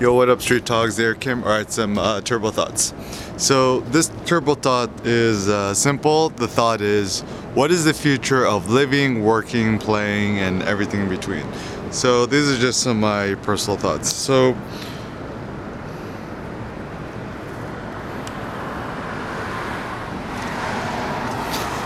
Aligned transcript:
Yo, 0.00 0.12
what 0.14 0.28
up, 0.28 0.40
Street 0.42 0.64
Talks? 0.64 0.96
There, 0.96 1.14
Kim. 1.14 1.44
All 1.44 1.50
right, 1.50 1.70
some 1.70 1.96
uh, 1.96 2.20
turbo 2.22 2.50
thoughts. 2.50 2.92
So 3.36 3.80
this 3.80 4.10
turbo 4.24 4.54
thought 4.54 4.90
is 5.06 5.48
uh, 5.48 5.74
simple. 5.74 6.30
The 6.30 6.48
thought 6.48 6.80
is, 6.80 7.20
what 7.54 7.70
is 7.70 7.84
the 7.84 7.94
future 7.94 8.44
of 8.44 8.68
living, 8.70 9.22
working, 9.22 9.78
playing, 9.78 10.38
and 10.38 10.62
everything 10.62 11.02
in 11.02 11.08
between? 11.08 11.44
So 11.92 12.26
these 12.26 12.50
are 12.50 12.58
just 12.58 12.80
some 12.80 12.96
of 12.96 12.96
my 12.96 13.34
personal 13.44 13.78
thoughts. 13.78 14.12
So. 14.12 14.56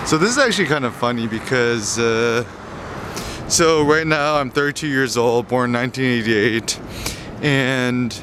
So 0.06 0.16
this 0.16 0.30
is 0.30 0.38
actually 0.38 0.68
kind 0.68 0.84
of 0.84 0.94
funny 0.94 1.26
because, 1.26 1.98
uh, 1.98 2.44
so 3.48 3.84
right 3.84 4.06
now 4.06 4.36
I'm 4.36 4.50
32 4.50 4.86
years 4.86 5.16
old, 5.16 5.48
born 5.48 5.72
1988, 5.72 6.80
and 7.42 8.18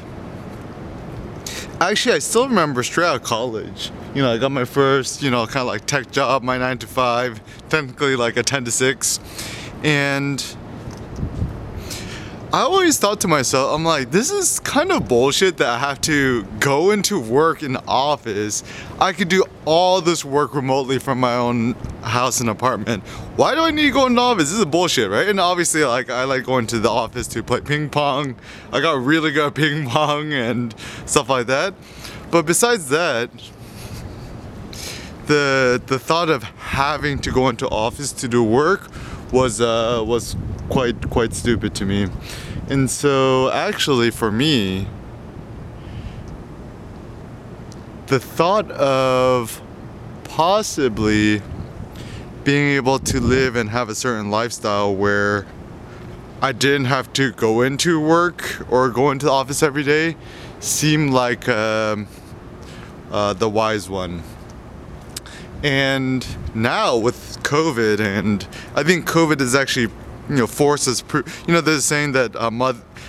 actually 1.80 2.14
I 2.14 2.18
still 2.18 2.48
remember 2.48 2.82
straight 2.82 3.06
out 3.06 3.16
of 3.16 3.22
college. 3.22 3.90
You 4.14 4.22
know, 4.22 4.32
I 4.32 4.38
got 4.38 4.52
my 4.52 4.64
first, 4.64 5.22
you 5.22 5.30
know, 5.30 5.46
kind 5.46 5.58
of 5.58 5.66
like 5.66 5.86
tech 5.86 6.10
job, 6.10 6.42
my 6.42 6.58
nine 6.58 6.78
to 6.78 6.86
five, 6.86 7.40
technically 7.68 8.16
like 8.16 8.36
a 8.36 8.42
10 8.42 8.64
to 8.64 8.70
six, 8.70 9.18
and 9.82 10.44
I 12.54 12.60
always 12.60 13.00
thought 13.00 13.20
to 13.22 13.26
myself, 13.26 13.74
I'm 13.74 13.84
like, 13.84 14.12
this 14.12 14.30
is 14.30 14.60
kind 14.60 14.92
of 14.92 15.08
bullshit 15.08 15.56
that 15.56 15.66
I 15.66 15.76
have 15.76 16.00
to 16.02 16.44
go 16.60 16.92
into 16.92 17.18
work 17.18 17.64
in 17.64 17.72
the 17.72 17.82
office. 17.84 18.62
I 19.00 19.12
could 19.12 19.28
do 19.28 19.44
all 19.64 20.00
this 20.00 20.24
work 20.24 20.54
remotely 20.54 21.00
from 21.00 21.18
my 21.18 21.34
own 21.34 21.72
house 22.02 22.38
and 22.38 22.48
apartment. 22.48 23.02
Why 23.34 23.56
do 23.56 23.62
I 23.62 23.72
need 23.72 23.86
to 23.86 23.90
go 23.90 24.06
in 24.06 24.14
the 24.14 24.20
office? 24.20 24.50
This 24.50 24.60
is 24.60 24.64
bullshit, 24.66 25.10
right? 25.10 25.26
And 25.26 25.40
obviously, 25.40 25.82
like, 25.82 26.10
I 26.10 26.22
like 26.22 26.44
going 26.44 26.68
to 26.68 26.78
the 26.78 26.90
office 26.90 27.26
to 27.26 27.42
play 27.42 27.60
ping 27.60 27.90
pong. 27.90 28.36
I 28.72 28.80
got 28.80 29.02
really 29.02 29.32
good 29.32 29.48
at 29.48 29.54
ping 29.56 29.88
pong 29.88 30.32
and 30.32 30.72
stuff 31.06 31.28
like 31.28 31.48
that. 31.48 31.74
But 32.30 32.46
besides 32.46 32.88
that, 32.90 33.30
the 35.26 35.82
the 35.84 35.98
thought 35.98 36.28
of 36.28 36.44
having 36.44 37.18
to 37.18 37.32
go 37.32 37.48
into 37.48 37.66
office 37.66 38.12
to 38.12 38.28
do 38.28 38.44
work 38.44 38.92
was 39.34 39.60
uh, 39.60 40.02
was 40.06 40.36
quite 40.70 41.10
quite 41.10 41.34
stupid 41.34 41.74
to 41.74 41.84
me. 41.84 42.06
And 42.68 42.90
so 42.90 43.50
actually 43.50 44.10
for 44.10 44.30
me 44.30 44.86
the 48.06 48.20
thought 48.20 48.70
of 48.70 49.60
possibly 50.24 51.42
being 52.44 52.76
able 52.76 52.98
to 52.98 53.20
live 53.20 53.56
and 53.56 53.70
have 53.70 53.88
a 53.88 53.94
certain 53.94 54.30
lifestyle 54.30 54.94
where 54.94 55.46
I 56.40 56.52
didn't 56.52 56.86
have 56.86 57.12
to 57.14 57.32
go 57.32 57.62
into 57.62 57.98
work 58.00 58.70
or 58.70 58.90
go 58.90 59.10
into 59.10 59.26
the 59.26 59.32
office 59.32 59.62
every 59.62 59.82
day 59.82 60.16
seemed 60.60 61.10
like 61.12 61.48
um, 61.48 62.06
uh, 63.10 63.32
the 63.32 63.48
wise 63.48 63.88
one. 63.88 64.22
And 65.64 66.26
now 66.54 66.94
with 66.98 67.42
COVID, 67.42 67.98
and 67.98 68.46
I 68.76 68.82
think 68.82 69.08
COVID 69.08 69.40
is 69.40 69.54
actually 69.54 69.90
you 70.28 70.36
know 70.36 70.46
forces 70.46 71.02
you 71.12 71.52
know 71.54 71.60
they're 71.62 71.80
saying 71.80 72.12
that 72.12 72.36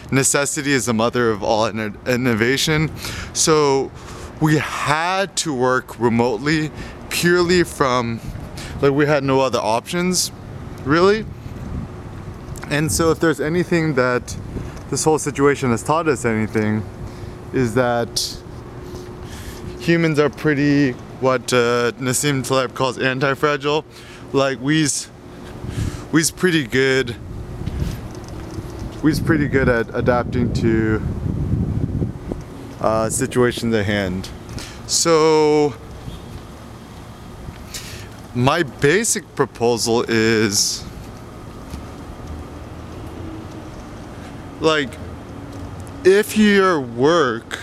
necessity 0.10 0.72
is 0.72 0.86
the 0.86 0.94
mother 0.94 1.30
of 1.32 1.44
all 1.44 1.68
innovation. 1.68 2.90
So 3.34 3.92
we 4.40 4.58
had 4.58 5.36
to 5.38 5.54
work 5.54 6.00
remotely 6.00 6.72
purely 7.10 7.64
from 7.64 8.22
like 8.82 8.94
we 8.94 9.06
had 9.06 9.26
no 9.26 9.42
other 9.42 9.60
options 9.60 10.32
really. 10.86 11.26
And 12.70 12.90
so 12.90 13.12
if 13.12 13.20
there's 13.20 13.42
anything 13.42 13.96
that 13.96 14.36
this 14.90 15.04
whole 15.04 15.20
situation 15.20 15.72
has 15.72 15.84
taught 15.84 16.08
us 16.08 16.24
anything 16.24 16.84
is 17.52 17.76
that 17.76 18.38
humans 19.80 20.20
are 20.20 20.30
pretty 20.30 20.96
what 21.22 21.54
uh, 21.54 21.92
Nassim 21.94 22.46
Taleb 22.46 22.74
calls 22.74 22.98
anti-fragile 22.98 23.86
like 24.34 24.60
we's 24.60 25.10
we's 26.12 26.32
pretty 26.32 26.66
good. 26.66 27.16
We's 29.02 29.20
pretty 29.20 29.48
good 29.48 29.70
at 29.70 29.94
adapting 29.96 30.52
to 30.54 31.02
uh, 32.82 33.10
situations 33.10 33.74
at 33.76 33.86
hand. 33.86 34.30
So 34.88 35.74
my 38.34 38.64
basic 38.64 39.36
proposal 39.36 40.04
is 40.08 40.84
like 44.60 44.90
if 46.04 46.38
your 46.38 46.80
work 46.80 47.60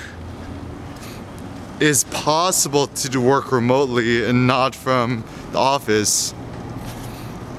is 1.83 2.05
possible 2.05 2.87
to 2.87 3.21
work 3.21 3.51
remotely 3.51 4.25
and 4.25 4.47
not 4.47 4.75
from 4.75 5.25
the 5.51 5.59
office 5.59 6.33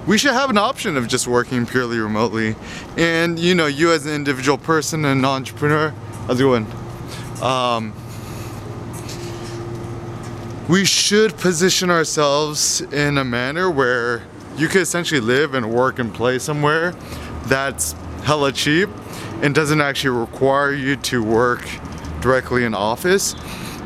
we 0.06 0.17
should 0.17 0.34
have 0.34 0.50
an 0.50 0.57
option 0.57 0.97
of 0.97 1.07
just 1.07 1.28
working 1.28 1.66
purely 1.66 1.97
remotely. 1.97 2.56
And 2.97 3.39
you 3.39 3.56
know, 3.56 3.67
you 3.67 3.91
as 3.91 4.06
an 4.06 4.13
individual 4.13 4.57
person 4.57 5.06
and 5.06 5.19
an 5.19 5.25
entrepreneur, 5.25 5.94
how's 6.28 6.39
it 6.39 6.44
going? 6.44 6.67
Um, 7.41 7.94
we 10.67 10.85
should 10.85 11.38
position 11.38 11.90
ourselves 11.90 12.81
in 12.81 13.17
a 13.17 13.23
manner 13.23 13.69
where 13.69 14.23
you 14.57 14.67
could 14.67 14.81
essentially 14.81 15.22
live 15.22 15.53
and 15.53 15.72
work 15.72 16.00
and 16.00 16.13
play 16.13 16.40
somewhere 16.40 16.91
that's 17.45 17.94
hella 18.23 18.51
cheap 18.51 18.90
and 19.41 19.53
doesn't 19.53 19.81
actually 19.81 20.17
require 20.17 20.73
you 20.73 20.95
to 20.95 21.23
work 21.23 21.67
directly 22.22 22.63
in 22.63 22.73
office. 22.73 23.35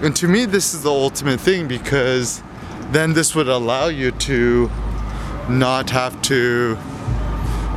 And 0.01 0.15
to 0.17 0.27
me, 0.27 0.45
this 0.45 0.75
is 0.75 0.83
the 0.83 0.91
ultimate 0.91 1.39
thing 1.39 1.67
because 1.67 2.43
then 2.91 3.13
this 3.13 3.33
would 3.33 3.47
allow 3.47 3.87
you 3.87 4.11
to 4.11 4.69
not 5.49 5.89
have 5.89 6.21
to 6.23 6.77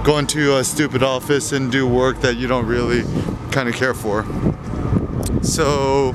go 0.04 0.18
into 0.18 0.56
a 0.58 0.64
stupid 0.64 1.02
office 1.02 1.52
and 1.52 1.72
do 1.72 1.86
work 1.86 2.20
that 2.20 2.36
you 2.36 2.46
don't 2.46 2.66
really 2.66 3.04
kind 3.50 3.68
of 3.68 3.74
care 3.74 3.94
for. 3.94 4.26
So, 5.42 6.14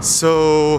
so 0.00 0.78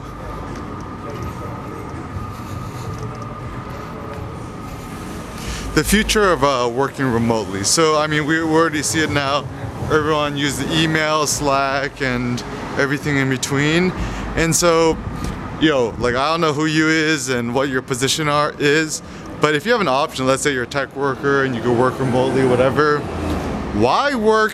the 5.75 5.83
future 5.83 6.31
of 6.31 6.43
uh, 6.43 6.69
working 6.73 7.05
remotely. 7.05 7.63
So, 7.63 7.99
I 7.99 8.07
mean, 8.07 8.25
we 8.25 8.39
already 8.39 8.81
see 8.81 9.03
it 9.03 9.11
now. 9.11 9.45
Everyone 9.91 10.35
the 10.35 10.67
email, 10.71 11.27
Slack, 11.27 12.01
and 12.01 12.41
everything 12.77 13.17
in 13.17 13.29
between. 13.29 13.91
And 14.35 14.55
so 14.55 14.97
yo, 15.61 15.89
like 15.99 16.15
I 16.15 16.31
don't 16.31 16.41
know 16.41 16.53
who 16.53 16.65
you 16.65 16.89
is 16.89 17.29
and 17.29 17.53
what 17.53 17.69
your 17.69 17.81
position 17.81 18.27
are 18.27 18.53
is, 18.59 19.01
but 19.41 19.55
if 19.55 19.65
you 19.65 19.71
have 19.71 19.81
an 19.81 19.87
option, 19.87 20.25
let's 20.25 20.43
say 20.43 20.53
you're 20.53 20.63
a 20.63 20.67
tech 20.67 20.95
worker 20.95 21.43
and 21.43 21.55
you 21.55 21.61
go 21.61 21.73
work 21.73 21.99
remotely, 21.99 22.45
whatever, 22.45 22.99
why 23.79 24.15
work? 24.15 24.53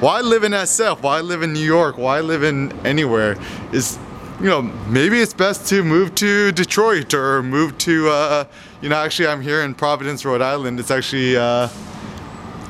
Why 0.00 0.20
live 0.20 0.44
in 0.44 0.52
SF? 0.52 1.02
Why 1.02 1.20
live 1.20 1.42
in 1.42 1.52
New 1.52 1.64
York? 1.64 1.96
Why 1.96 2.20
live 2.20 2.42
in 2.42 2.72
anywhere? 2.86 3.36
Is 3.72 3.98
you 4.40 4.46
know 4.46 4.62
maybe 4.62 5.20
it's 5.20 5.32
best 5.32 5.66
to 5.68 5.82
move 5.82 6.14
to 6.16 6.52
Detroit 6.52 7.14
or 7.14 7.42
move 7.42 7.76
to 7.78 8.08
uh, 8.08 8.44
you 8.82 8.88
know 8.88 8.96
actually 8.96 9.28
I'm 9.28 9.40
here 9.40 9.62
in 9.62 9.74
Providence, 9.74 10.24
Rhode 10.24 10.42
Island. 10.42 10.78
It's 10.78 10.90
actually 10.90 11.36
uh, 11.36 11.68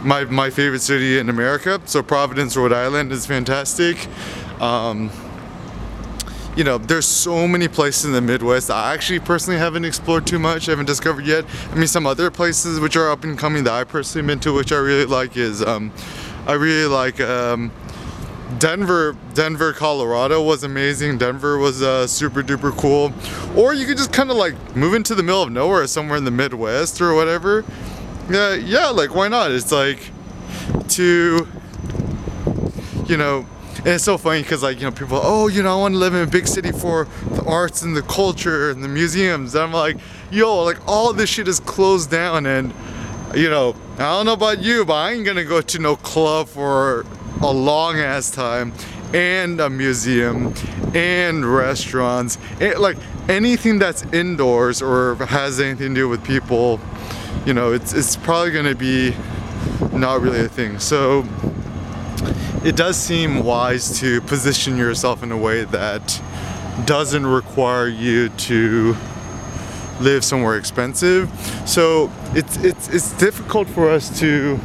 my 0.06 0.24
my 0.24 0.48
favorite 0.48 0.80
city 0.80 1.18
in 1.18 1.28
America. 1.28 1.80
So 1.84 2.02
Providence, 2.02 2.56
Rhode 2.56 2.72
Island 2.72 3.12
is 3.12 3.26
fantastic. 3.26 4.06
Um, 4.60 5.10
you 6.56 6.64
know, 6.64 6.78
there's 6.78 7.04
so 7.04 7.46
many 7.46 7.68
places 7.68 8.06
in 8.06 8.12
the 8.12 8.22
Midwest 8.22 8.70
I 8.70 8.94
actually 8.94 9.18
personally 9.20 9.58
haven't 9.58 9.84
explored 9.84 10.26
too 10.26 10.38
much, 10.38 10.68
I 10.68 10.72
haven't 10.72 10.86
discovered 10.86 11.26
yet. 11.26 11.44
I 11.70 11.74
mean, 11.74 11.86
some 11.86 12.06
other 12.06 12.30
places 12.30 12.80
which 12.80 12.96
are 12.96 13.10
up 13.10 13.24
and 13.24 13.38
coming 13.38 13.64
that 13.64 13.74
I 13.74 13.84
personally 13.84 14.26
been 14.26 14.40
to, 14.40 14.54
which 14.54 14.72
I 14.72 14.78
really 14.78 15.04
like, 15.04 15.36
is 15.36 15.62
um, 15.62 15.92
I 16.46 16.54
really 16.54 16.88
like 16.88 17.20
um, 17.20 17.70
Denver. 18.58 19.16
Denver, 19.34 19.74
Colorado 19.74 20.42
was 20.42 20.64
amazing. 20.64 21.18
Denver 21.18 21.58
was 21.58 21.82
uh, 21.82 22.06
super 22.06 22.42
duper 22.42 22.74
cool. 22.74 23.12
Or 23.54 23.74
you 23.74 23.84
could 23.84 23.98
just 23.98 24.14
kind 24.14 24.30
of 24.30 24.38
like 24.38 24.54
move 24.74 24.94
into 24.94 25.14
the 25.14 25.22
middle 25.22 25.42
of 25.42 25.50
nowhere, 25.52 25.86
somewhere 25.86 26.16
in 26.16 26.24
the 26.24 26.30
Midwest 26.30 27.02
or 27.02 27.14
whatever. 27.14 27.66
Yeah, 28.28 28.54
yeah, 28.54 28.88
like 28.88 29.14
why 29.14 29.28
not? 29.28 29.50
It's 29.50 29.72
like 29.72 30.10
to, 30.88 31.46
you 33.06 33.16
know 33.16 33.46
and 33.86 33.94
it's 33.94 34.04
so 34.04 34.18
funny 34.18 34.42
because 34.42 34.64
like 34.64 34.78
you 34.80 34.84
know 34.84 34.90
people 34.90 35.20
oh 35.22 35.46
you 35.46 35.62
know 35.62 35.76
I 35.76 35.80
want 35.80 35.94
to 35.94 35.98
live 35.98 36.12
in 36.12 36.26
a 36.26 36.30
big 36.30 36.48
city 36.48 36.72
for 36.72 37.06
the 37.30 37.44
arts 37.44 37.82
and 37.82 37.96
the 37.96 38.02
culture 38.02 38.70
and 38.70 38.82
the 38.82 38.88
museums 38.88 39.54
and 39.54 39.62
I'm 39.62 39.72
like 39.72 39.96
yo 40.30 40.64
like 40.64 40.78
all 40.88 41.12
this 41.12 41.30
shit 41.30 41.46
is 41.46 41.60
closed 41.60 42.10
down 42.10 42.46
and 42.46 42.74
you 43.32 43.48
know 43.48 43.76
I 43.94 44.16
don't 44.16 44.26
know 44.26 44.32
about 44.32 44.60
you 44.60 44.84
but 44.84 44.94
I 44.94 45.12
ain't 45.12 45.24
gonna 45.24 45.44
go 45.44 45.60
to 45.60 45.78
no 45.78 45.94
club 45.94 46.48
for 46.48 47.06
a 47.42 47.52
long 47.52 48.00
ass 48.00 48.28
time 48.30 48.72
and 49.14 49.60
a 49.60 49.70
museum 49.70 50.52
and 50.92 51.46
restaurants 51.46 52.38
and 52.60 52.76
like 52.80 52.96
anything 53.28 53.78
that's 53.78 54.02
indoors 54.12 54.82
or 54.82 55.14
has 55.26 55.60
anything 55.60 55.94
to 55.94 56.00
do 56.00 56.08
with 56.08 56.24
people 56.24 56.80
you 57.46 57.54
know 57.54 57.72
it's 57.72 57.92
it's 57.92 58.16
probably 58.16 58.50
gonna 58.50 58.74
be 58.74 59.14
not 59.92 60.20
really 60.20 60.40
a 60.40 60.48
thing. 60.48 60.80
So 60.80 61.24
it 62.64 62.74
does 62.74 62.96
seem 62.96 63.44
wise 63.44 64.00
to 64.00 64.20
position 64.22 64.76
yourself 64.76 65.22
in 65.22 65.30
a 65.30 65.36
way 65.36 65.62
that 65.64 66.20
doesn't 66.84 67.24
require 67.24 67.86
you 67.86 68.28
to 68.30 68.96
live 70.00 70.24
somewhere 70.24 70.56
expensive. 70.56 71.30
So 71.64 72.10
it's 72.34 72.56
it's 72.58 72.88
it's 72.88 73.12
difficult 73.12 73.68
for 73.68 73.88
us 73.90 74.18
to 74.18 74.58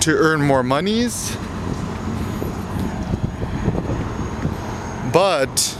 to 0.00 0.10
earn 0.10 0.40
more 0.40 0.62
monies. 0.62 1.36
But 5.12 5.76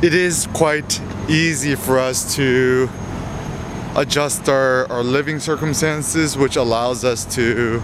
it 0.00 0.14
is 0.14 0.46
quite 0.54 1.00
easy 1.28 1.74
for 1.74 1.98
us 1.98 2.34
to 2.36 2.88
adjust 3.98 4.48
our, 4.48 4.90
our 4.92 5.02
living 5.02 5.40
circumstances, 5.40 6.38
which 6.38 6.56
allows 6.56 7.04
us 7.04 7.24
to 7.34 7.82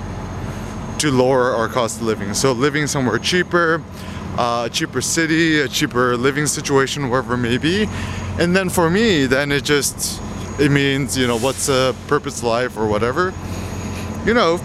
to 0.99 1.11
lower 1.11 1.51
our 1.51 1.69
cost 1.69 2.01
of 2.01 2.07
living. 2.07 2.33
So 2.35 2.53
living 2.53 2.87
somewhere 2.87 3.19
cheaper, 3.19 3.83
uh, 4.39 4.69
a 4.69 4.71
cheaper 4.73 5.01
city, 5.01 5.61
a 5.61 5.69
cheaper 5.69 6.17
living 6.17 6.47
situation, 6.47 7.11
wherever 7.11 7.35
it 7.35 7.39
may 7.39 7.59
be. 7.59 7.89
And 8.39 8.55
then 8.55 8.69
for 8.69 8.89
me, 8.89 9.27
then 9.27 9.51
it 9.51 9.65
just 9.65 10.23
it 10.61 10.71
means 10.71 11.19
you 11.19 11.27
know 11.27 11.37
what's 11.39 11.69
a 11.69 11.95
purpose 12.07 12.43
life 12.43 12.77
or 12.77 12.87
whatever. 12.87 13.35
You 14.25 14.35
know, 14.35 14.61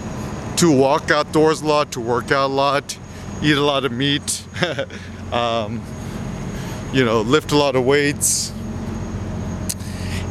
to 0.56 0.70
walk 0.70 1.10
outdoors 1.10 1.62
a 1.62 1.66
lot, 1.66 1.92
to 1.92 2.00
work 2.00 2.30
out 2.30 2.46
a 2.46 2.54
lot, 2.54 2.96
eat 3.42 3.56
a 3.56 3.62
lot 3.62 3.84
of 3.84 3.92
meat. 3.92 4.44
um, 5.32 5.82
you 6.92 7.04
know, 7.04 7.20
lift 7.20 7.52
a 7.52 7.56
lot 7.56 7.76
of 7.76 7.84
weights, 7.84 8.52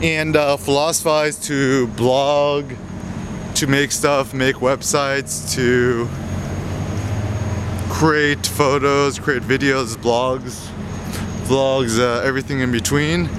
and 0.02 0.36
uh, 0.36 0.56
philosophize 0.58 1.38
to 1.48 1.88
blog, 1.88 2.72
to 3.56 3.68
make 3.68 3.92
stuff, 3.92 4.34
make 4.34 4.56
websites, 4.58 5.54
to 5.56 6.08
create 7.90 8.46
photos, 8.46 9.20
create 9.20 9.44
videos, 9.44 9.96
blogs, 9.98 10.70
vlogs, 11.48 12.00
uh, 12.00 12.22
everything 12.22 12.62
in 12.62 12.72
between. 12.72 13.30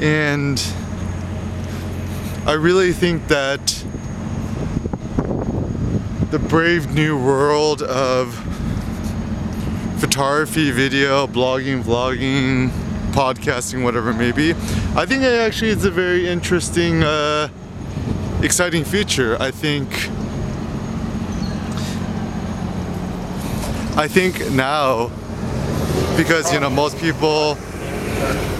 And 0.00 0.60
I 2.46 2.54
really 2.54 2.92
think 2.92 3.28
that 3.28 3.84
the 6.30 6.38
brave 6.38 6.92
new 6.92 7.16
world 7.16 7.82
of 7.82 8.34
photography, 9.98 10.70
video, 10.70 11.26
blogging, 11.26 11.82
vlogging, 11.82 12.70
podcasting, 13.10 13.82
whatever 13.82 14.10
it 14.10 14.14
may 14.16 14.32
be. 14.32 14.50
I 14.94 15.06
think 15.06 15.22
it 15.22 15.40
actually 15.40 15.70
is 15.70 15.84
a 15.84 15.90
very 15.90 16.28
interesting, 16.28 17.02
uh, 17.02 17.48
exciting 18.42 18.84
future. 18.84 19.36
I 19.40 19.50
think. 19.50 19.88
I 23.96 24.08
think 24.08 24.50
now, 24.52 25.10
because 26.16 26.52
you 26.54 26.60
know 26.60 26.70
most 26.70 26.96
people 26.98 27.58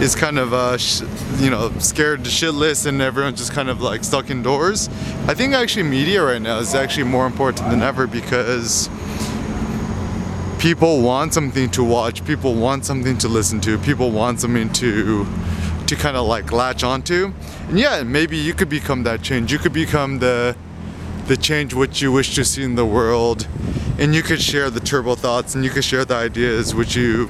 is 0.00 0.14
kind 0.14 0.38
of 0.38 0.52
uh, 0.52 0.76
sh- 0.76 1.02
you 1.38 1.50
know 1.50 1.70
scared 1.78 2.24
to 2.24 2.30
shitless 2.30 2.86
and 2.86 3.00
everyone's 3.00 3.38
just 3.38 3.52
kind 3.52 3.68
of 3.68 3.80
like 3.80 4.02
stuck 4.04 4.30
indoors. 4.30 4.88
I 5.28 5.34
think 5.34 5.54
actually 5.54 5.84
media 5.84 6.22
right 6.22 6.42
now 6.42 6.58
is 6.58 6.74
actually 6.74 7.04
more 7.04 7.26
important 7.26 7.70
than 7.70 7.82
ever 7.82 8.06
because 8.06 8.88
people 10.60 11.00
want 11.00 11.32
something 11.32 11.70
to 11.70 11.82
watch, 11.82 12.22
people 12.26 12.54
want 12.54 12.84
something 12.84 13.16
to 13.16 13.28
listen 13.28 13.60
to, 13.62 13.78
people 13.78 14.10
want 14.10 14.40
something 14.40 14.70
to 14.74 15.26
to 15.86 15.96
kind 15.96 16.16
of 16.16 16.26
like 16.26 16.52
latch 16.52 16.84
onto. 16.84 17.32
And 17.68 17.78
yeah, 17.78 18.02
maybe 18.04 18.36
you 18.36 18.52
could 18.54 18.68
become 18.68 19.02
that 19.04 19.22
change. 19.22 19.50
You 19.50 19.58
could 19.58 19.72
become 19.72 20.18
the 20.18 20.54
the 21.26 21.36
change 21.36 21.72
which 21.72 22.02
you 22.02 22.12
wish 22.12 22.34
to 22.34 22.44
see 22.44 22.62
in 22.62 22.74
the 22.74 22.84
world 22.84 23.46
and 23.98 24.14
you 24.14 24.22
could 24.22 24.40
share 24.40 24.68
the 24.68 24.80
turbo 24.80 25.14
thoughts 25.14 25.54
and 25.54 25.64
you 25.64 25.70
could 25.70 25.84
share 25.84 26.04
the 26.04 26.14
ideas 26.14 26.74
which 26.74 26.96
you 26.96 27.28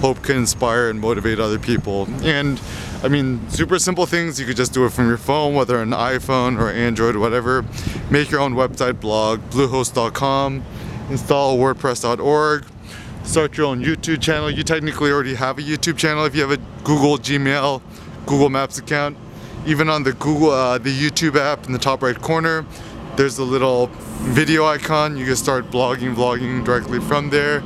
hope 0.00 0.22
can 0.22 0.36
inspire 0.36 0.88
and 0.88 1.00
motivate 1.00 1.38
other 1.38 1.58
people. 1.58 2.08
And 2.22 2.60
I 3.02 3.08
mean, 3.08 3.40
super 3.50 3.78
simple 3.78 4.06
things. 4.06 4.40
You 4.40 4.46
could 4.46 4.56
just 4.56 4.72
do 4.72 4.84
it 4.84 4.92
from 4.92 5.08
your 5.08 5.18
phone, 5.18 5.54
whether 5.54 5.80
an 5.80 5.90
iPhone 5.90 6.58
or 6.58 6.70
Android 6.70 7.16
whatever. 7.16 7.64
Make 8.10 8.30
your 8.30 8.40
own 8.40 8.54
website 8.54 8.98
blog, 8.98 9.40
bluehost.com 9.50 10.64
install 11.10 11.58
WordPress.org, 11.58 12.64
start 13.24 13.56
your 13.56 13.66
own 13.66 13.82
YouTube 13.82 14.20
channel. 14.20 14.50
You 14.50 14.62
technically 14.62 15.10
already 15.10 15.34
have 15.34 15.58
a 15.58 15.62
YouTube 15.62 15.96
channel 15.96 16.24
if 16.24 16.34
you 16.34 16.40
have 16.42 16.50
a 16.50 16.62
Google 16.84 17.18
Gmail, 17.18 17.82
Google 18.26 18.50
Maps 18.50 18.78
account. 18.78 19.16
Even 19.66 19.88
on 19.88 20.02
the 20.02 20.12
Google, 20.12 20.50
uh, 20.50 20.78
the 20.78 20.90
YouTube 20.90 21.36
app 21.36 21.66
in 21.66 21.72
the 21.72 21.78
top 21.78 22.02
right 22.02 22.20
corner, 22.20 22.66
there's 23.16 23.38
a 23.38 23.44
little 23.44 23.86
video 24.20 24.66
icon. 24.66 25.16
You 25.16 25.24
can 25.24 25.36
start 25.36 25.70
blogging, 25.70 26.14
vlogging 26.14 26.64
directly 26.64 27.00
from 27.00 27.30
there, 27.30 27.62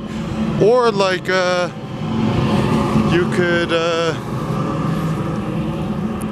or 0.61 0.91
like 0.91 1.27
uh, 1.29 1.69
you 3.11 3.29
could, 3.31 3.73
uh, 3.73 4.13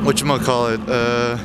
what 0.04 0.20
you 0.22 0.26
might 0.26 0.42
call 0.42 0.68
it. 0.68 0.80
Uh, 0.88 1.38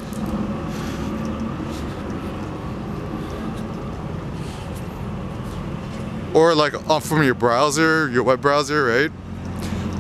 or 6.35 6.55
like 6.55 6.75
off 6.89 7.07
from 7.07 7.23
your 7.23 7.35
browser, 7.35 8.09
your 8.11 8.23
web 8.23 8.41
browser, 8.41 8.85
right? 8.85 9.11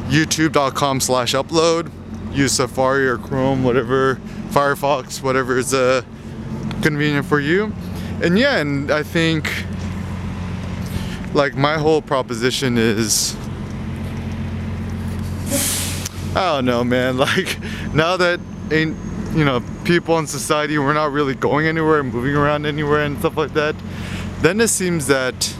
YouTube.com 0.08 1.00
slash 1.00 1.34
upload. 1.34 1.90
Use 2.32 2.52
Safari 2.52 3.06
or 3.06 3.18
Chrome, 3.18 3.62
whatever, 3.62 4.16
Firefox, 4.50 5.22
whatever 5.22 5.58
is 5.58 5.74
uh, 5.74 6.02
convenient 6.82 7.26
for 7.26 7.40
you. 7.40 7.72
And 8.22 8.38
yeah, 8.38 8.56
and 8.56 8.90
I 8.90 9.02
think 9.02 9.50
like 11.34 11.54
my 11.54 11.76
whole 11.76 12.00
proposition 12.02 12.78
is 12.78 13.36
I 16.34 16.54
don't 16.54 16.64
know, 16.64 16.84
man. 16.84 17.16
Like 17.22 17.58
now 17.94 18.16
that 18.16 18.40
ain't 18.70 18.96
you 19.34 19.44
know 19.44 19.62
people 19.84 20.18
in 20.18 20.26
society, 20.26 20.78
we're 20.78 20.94
not 20.94 21.12
really 21.12 21.34
going 21.34 21.66
anywhere, 21.66 22.00
and 22.00 22.12
moving 22.12 22.34
around 22.34 22.66
anywhere, 22.66 23.04
and 23.04 23.18
stuff 23.18 23.36
like 23.36 23.52
that. 23.54 23.74
Then 24.40 24.60
it 24.60 24.68
seems 24.68 25.06
that 25.06 25.54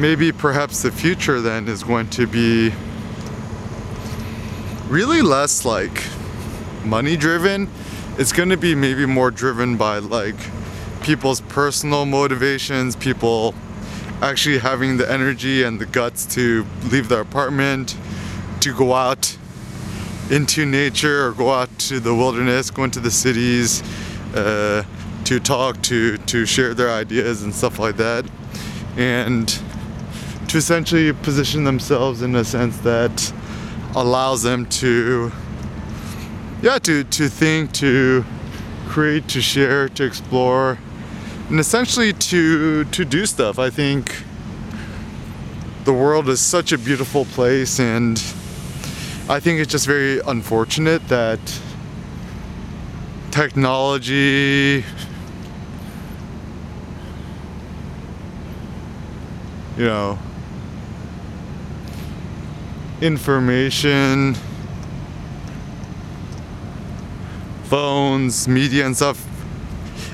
maybe 0.00 0.32
perhaps 0.32 0.82
the 0.82 0.90
future 0.90 1.42
then 1.42 1.68
is 1.68 1.84
going 1.84 2.08
to 2.08 2.26
be 2.26 2.72
really 4.88 5.20
less 5.20 5.64
like 5.64 6.02
money 6.84 7.16
driven. 7.16 7.68
It's 8.18 8.32
going 8.32 8.48
to 8.48 8.56
be 8.56 8.74
maybe 8.74 9.04
more 9.04 9.30
driven 9.30 9.76
by 9.76 9.98
like 9.98 10.36
people's 11.02 11.42
personal 11.42 12.06
motivations, 12.06 12.96
people 12.96 13.54
actually 14.22 14.58
having 14.58 14.96
the 14.96 15.10
energy 15.10 15.62
and 15.62 15.78
the 15.78 15.86
guts 15.86 16.26
to 16.34 16.66
leave 16.90 17.08
their 17.08 17.20
apartment, 17.20 17.96
to 18.60 18.74
go 18.74 18.94
out 18.94 19.36
into 20.30 20.64
nature 20.64 21.26
or 21.26 21.32
go 21.32 21.50
out 21.50 21.78
to 21.78 22.00
the 22.00 22.14
wilderness, 22.14 22.70
go 22.70 22.84
into 22.84 23.00
the 23.00 23.10
cities, 23.10 23.82
uh, 24.34 24.82
to 25.24 25.40
talk, 25.40 25.80
to 25.82 26.16
to 26.18 26.46
share 26.46 26.72
their 26.74 26.90
ideas 26.90 27.42
and 27.42 27.54
stuff 27.54 27.78
like 27.78 27.96
that. 27.96 28.24
And 28.96 29.60
to 30.50 30.58
essentially 30.58 31.12
position 31.12 31.62
themselves 31.62 32.22
in 32.22 32.34
a 32.34 32.44
sense 32.44 32.76
that 32.78 33.32
allows 33.94 34.42
them 34.42 34.66
to 34.66 35.30
yeah 36.60 36.76
to 36.76 37.04
to 37.04 37.28
think 37.28 37.70
to 37.70 38.24
create 38.88 39.28
to 39.28 39.40
share 39.40 39.88
to 39.88 40.02
explore 40.02 40.76
and 41.48 41.60
essentially 41.60 42.12
to 42.12 42.84
to 42.86 43.04
do 43.04 43.26
stuff. 43.26 43.60
I 43.60 43.70
think 43.70 44.24
the 45.84 45.92
world 45.92 46.28
is 46.28 46.40
such 46.40 46.72
a 46.72 46.78
beautiful 46.78 47.24
place 47.26 47.78
and 47.78 48.18
i 49.28 49.40
think 49.40 49.60
it's 49.60 49.70
just 49.70 49.86
very 49.86 50.20
unfortunate 50.26 51.06
that 51.08 51.40
technology 53.30 54.84
you 59.78 59.84
know 59.84 60.18
information, 63.00 64.34
phones, 67.64 68.48
media 68.48 68.84
and 68.84 68.96
stuff. 68.96 69.26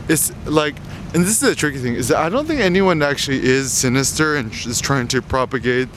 It's 0.09 0.33
like, 0.47 0.77
and 1.15 1.25
this 1.25 1.43
is 1.43 1.49
a 1.49 1.55
tricky 1.55 1.79
thing, 1.79 1.95
is 1.95 2.09
that 2.09 2.19
I 2.19 2.29
don't 2.29 2.47
think 2.47 2.61
anyone 2.61 3.03
actually 3.03 3.43
is 3.43 3.73
sinister 3.73 4.37
and 4.37 4.53
is 4.53 4.81
trying 4.81 5.09
to 5.09 5.23
propagate, 5.23 5.89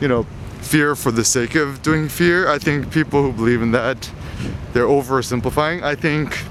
you 0.00 0.08
know, 0.08 0.26
fear 0.60 0.94
for 0.96 1.10
the 1.10 1.24
sake 1.24 1.54
of 1.54 1.82
doing 1.82 2.08
fear. 2.08 2.48
I 2.48 2.58
think 2.58 2.92
people 2.92 3.22
who 3.22 3.32
believe 3.32 3.62
in 3.62 3.72
that, 3.72 4.10
they're 4.72 4.86
oversimplifying. 4.86 5.82
I 5.82 5.94
think, 5.94 6.44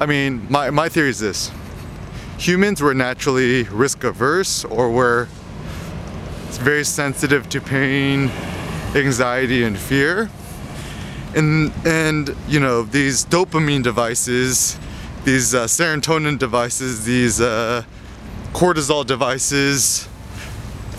I 0.00 0.06
mean, 0.06 0.46
my, 0.50 0.70
my 0.70 0.88
theory 0.88 1.10
is 1.10 1.20
this. 1.20 1.50
Humans 2.38 2.82
were 2.82 2.94
naturally 2.94 3.62
risk 3.64 4.02
averse 4.02 4.64
or 4.64 4.90
were 4.90 5.28
very 6.62 6.84
sensitive 6.84 7.48
to 7.50 7.60
pain, 7.60 8.30
anxiety, 8.94 9.64
and 9.64 9.78
fear. 9.78 10.30
And, 11.34 11.72
and 11.84 12.34
you 12.48 12.60
know, 12.60 12.82
these 12.82 13.24
dopamine 13.24 13.82
devices 13.82 14.78
these 15.24 15.54
uh, 15.54 15.64
serotonin 15.66 16.38
devices, 16.38 17.04
these 17.04 17.40
uh, 17.40 17.84
cortisol 18.52 19.06
devices, 19.06 20.08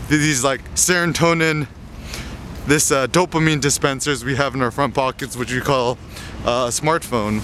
these 0.08 0.44
like 0.44 0.64
serotonin, 0.76 1.68
this 2.66 2.92
uh, 2.92 3.08
dopamine 3.08 3.60
dispensers 3.60 4.24
we 4.24 4.36
have 4.36 4.56
in 4.56 4.62
our 4.62 4.72
front 4.72 4.94
pockets, 4.94 5.36
which 5.36 5.54
we 5.54 5.60
call 5.60 5.98
uh, 6.46 6.68
a 6.68 6.72
smartphone. 6.72 7.42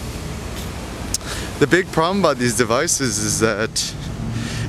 The 1.60 1.68
big 1.68 1.92
problem 1.92 2.20
about 2.20 2.38
these 2.38 2.56
devices 2.56 3.18
is 3.20 3.40
that 3.42 3.94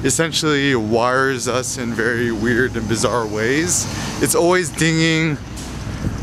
essentially 0.05 0.75
wires 0.75 1.47
us 1.47 1.77
in 1.77 1.93
very 1.93 2.33
weird 2.33 2.77
and 2.77 2.89
bizarre 2.89 3.27
ways. 3.27 3.87
It's 4.23 4.35
always 4.35 4.71
dinging. 4.71 5.37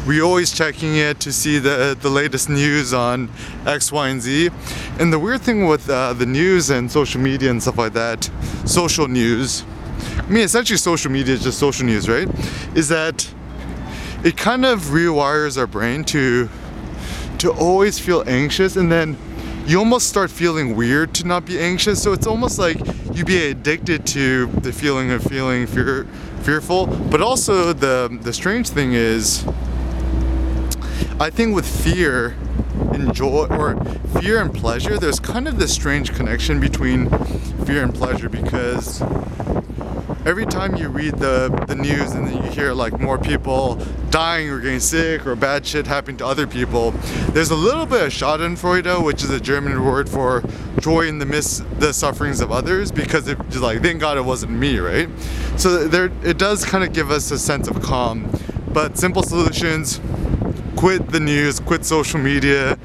We 0.07 0.21
always 0.21 0.51
checking 0.51 0.95
it 0.95 1.19
to 1.21 1.33
see 1.33 1.59
the, 1.59 1.97
the 1.99 2.09
latest 2.09 2.49
news 2.49 2.93
on 2.93 3.29
X, 3.65 3.91
Y, 3.91 4.07
and 4.07 4.21
Z. 4.21 4.49
And 4.99 5.11
the 5.11 5.19
weird 5.19 5.41
thing 5.41 5.67
with 5.67 5.89
uh, 5.89 6.13
the 6.13 6.25
news 6.25 6.69
and 6.69 6.89
social 6.89 7.21
media 7.21 7.51
and 7.51 7.61
stuff 7.61 7.77
like 7.77 7.93
that, 7.93 8.29
social 8.65 9.07
news, 9.07 9.63
I 10.17 10.29
mean, 10.29 10.43
essentially 10.43 10.77
social 10.77 11.11
media 11.11 11.35
is 11.35 11.43
just 11.43 11.59
social 11.59 11.85
news, 11.85 12.09
right? 12.09 12.27
Is 12.75 12.89
that 12.89 13.29
it 14.23 14.35
kind 14.37 14.65
of 14.65 14.79
rewires 14.85 15.57
our 15.57 15.67
brain 15.67 16.03
to 16.05 16.49
to 17.39 17.51
always 17.51 17.99
feel 17.99 18.23
anxious 18.25 18.75
and 18.75 18.91
then 18.91 19.15
you 19.67 19.77
almost 19.77 20.07
start 20.07 20.31
feeling 20.31 20.75
weird 20.75 21.13
to 21.13 21.27
not 21.27 21.45
be 21.45 21.59
anxious. 21.59 22.01
So 22.01 22.13
it's 22.13 22.25
almost 22.25 22.57
like 22.57 22.79
you 23.17 23.25
be 23.25 23.47
addicted 23.47 24.05
to 24.05 24.45
the 24.45 24.71
feeling 24.71 25.09
of 25.09 25.23
feeling 25.23 25.65
fear, 25.65 26.05
fearful. 26.41 26.85
But 26.85 27.19
also 27.19 27.73
the 27.73 28.15
the 28.21 28.31
strange 28.31 28.69
thing 28.69 28.93
is, 28.93 29.43
I 31.19 31.31
think 31.31 31.55
with 31.55 31.65
fear 31.65 32.35
and 32.93 33.13
joy 33.15 33.47
or 33.49 33.83
fear 34.21 34.39
and 34.39 34.53
pleasure, 34.53 34.99
there's 34.99 35.19
kind 35.19 35.47
of 35.47 35.57
this 35.57 35.73
strange 35.73 36.13
connection 36.13 36.59
between 36.59 37.09
fear 37.65 37.81
and 37.81 37.93
pleasure 37.93 38.29
because 38.29 39.01
every 40.27 40.45
time 40.45 40.75
you 40.75 40.89
read 40.89 41.13
the, 41.15 41.47
the 41.67 41.75
news 41.75 42.11
and 42.11 42.27
then 42.27 42.43
you 42.43 42.51
hear 42.51 42.73
like 42.73 42.99
more 42.99 43.17
people 43.17 43.75
dying 44.09 44.49
or 44.49 44.59
getting 44.59 44.81
sick 44.81 45.25
or 45.25 45.37
bad 45.37 45.65
shit 45.65 45.87
happening 45.87 46.17
to 46.17 46.25
other 46.25 46.45
people, 46.45 46.91
there's 47.31 47.49
a 47.49 47.55
little 47.55 47.85
bit 47.85 48.03
of 48.03 48.11
Schadenfreude, 48.11 49.05
which 49.05 49.23
is 49.23 49.29
a 49.29 49.39
German 49.39 49.85
word 49.85 50.09
for 50.09 50.43
joy 50.81 51.07
in 51.07 51.19
the 51.19 51.25
midst 51.25 51.63
the 51.79 51.93
sufferings 51.93 52.41
of 52.41 52.51
others, 52.51 52.91
because 52.91 53.25
it 53.29 53.39
like 53.55 53.81
thank 53.81 54.01
God 54.01 54.17
it 54.17 54.25
wasn't 54.25 54.51
me, 54.51 54.79
right? 54.79 55.07
So 55.55 55.87
there 55.87 56.11
it 56.23 56.37
does 56.37 56.65
kind 56.65 56.83
of 56.83 56.91
give 56.91 57.09
us 57.09 57.31
a 57.31 57.39
sense 57.39 57.69
of 57.69 57.81
calm. 57.81 58.29
But 58.73 58.97
simple 58.97 59.23
solutions, 59.23 60.01
quit 60.75 61.07
the 61.09 61.21
news, 61.21 61.61
quit 61.61 61.85
social 61.85 62.19
media, 62.19 62.77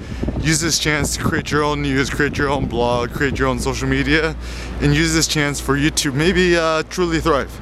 use 0.42 0.61
this 0.61 0.78
chance 0.78 1.16
to 1.16 1.22
create 1.22 1.50
your 1.50 1.62
own 1.62 1.82
news, 1.82 2.11
create 2.11 2.37
your 2.37 2.49
own 2.49 2.66
blog, 2.66 3.11
create 3.12 3.38
your 3.38 3.49
own 3.49 3.61
social 3.61 3.88
media, 3.88 4.34
and 4.80 4.94
use 4.94 5.14
this 5.14 5.28
chance 5.28 5.61
for 5.61 5.76
you 5.76 5.90
to 5.90 6.11
maybe 6.11 6.56
uh, 6.56 6.82
truly 6.84 7.20
thrive. 7.20 7.62